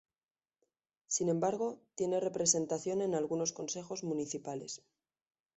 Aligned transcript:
Sin 1.05 1.29
embargo, 1.29 1.79
tiene 1.93 2.19
representación 2.19 3.03
en 3.03 3.13
algunos 3.13 3.51
Consejos 3.53 4.03
Municipales. 4.03 4.81